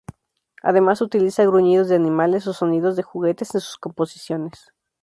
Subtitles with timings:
[0.63, 4.71] Además utiliza gruñidos de animales o sonidos de juguetes en sus composiciones.